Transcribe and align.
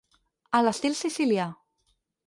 A 0.59 0.63
l'estil 0.67 0.97
sicilià 1.03 1.49